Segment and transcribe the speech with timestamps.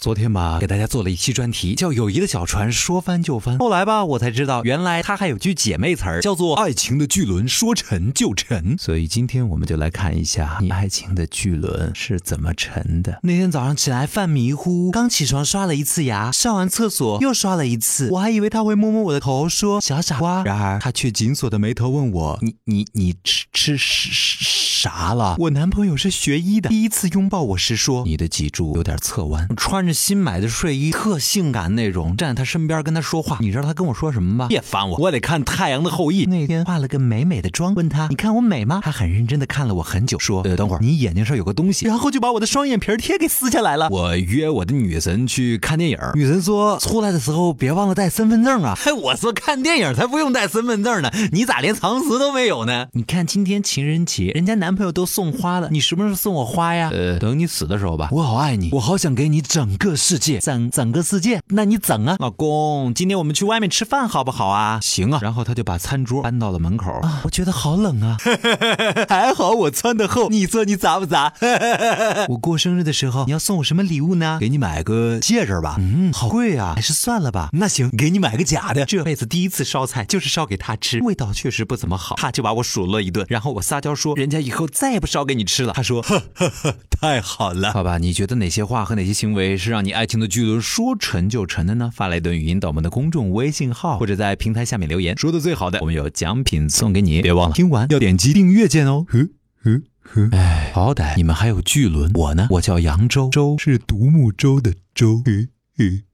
[0.00, 3.56] 昨天吧，给大家做了一期专题，叫《友谊的小船说翻就翻》。
[3.58, 8.76] 后来吧，我才知道，原来它还有句姐妹词儿，叫做“爱情的巨轮说沉就沉”。
[8.80, 13.20] 所以今天我们就来看一下，你爱情的巨轮是怎么沉的。
[13.22, 29.89] 那天早上起来犯迷糊，刚起床刷了一次牙，上完厕所又刷了一次，我还以为他会摸摸我的头，说“小傻瓜”，然而他却紧锁的眉头问我：“你你你吃吃啥了？”我男朋友是学医的，第一次拥抱我时说：“你的脊柱有点侧弯。”穿着。
[29.92, 34.46] 新买的睡衣特性感那种，站在他身边跟他说话，你知道他跟我说什么吗？
[34.48, 36.26] 别烦我，我得看《太阳的后裔》。
[36.28, 38.80] 那天化了个美美的妆，问他你看我美吗？
[38.82, 43.88] 他很认真的看了我很久，说呃等会儿你眼睛上有个东西，然后就把我的双眼皮贴给撕下来了。
[43.90, 48.74] 我约我的女神去看电影，女神说出来的时候别忘了带身份证啊。
[48.80, 52.86] 嘿，我说看电影才不用带身份证呢，你咋连常识都没有呢？
[52.92, 56.90] 你看今天情人节，人家男朋友都送花了，你什么时候送我花呀？
[56.92, 58.08] 呃，等你死的时候吧。
[58.12, 59.76] 我好爱你，我好想给你整。
[59.80, 64.78] 个世界，整整个世界，那你整啊，老公，今天我们去外面吃饭好不好啊？
[64.82, 68.18] 行啊，然后他就把餐桌搬到了门口啊，我觉得好冷啊，
[69.08, 71.32] 还好我穿的厚，你说你咋不咋？
[72.28, 74.36] 我过生日的时候你要送我什么礼物呢？
[74.38, 77.48] 给你买个戒指吧，嗯，好贵啊，还是算了吧。
[77.54, 78.84] 那行，给你买个假的。
[78.84, 85.72] 这辈子第一次烧菜就是烧给他吃，味道确实不怎么好，他就把我数落一顿，然后我撒娇说人家以后再也不烧给你吃了。
[85.72, 87.96] 他说呵呵呵，太好了，爸爸？
[87.96, 89.69] 你觉得哪些话和哪些行为是？
[89.70, 91.90] 让你爱情的巨轮说沉就沉的呢？
[91.94, 97.22] 发来一段语音到我们的公众微信号，或者在平台下面留言，说的最好的，我们有奖品送给你。
[97.22, 99.06] 别忘了听完要点击订阅键哦。
[99.08, 99.28] 呵
[99.62, 102.48] 呵呵，哎，好歹你们还有巨轮，我呢？
[102.50, 105.22] 我叫扬州，州是独木舟的舟。
[105.24, 106.09] 呵呵。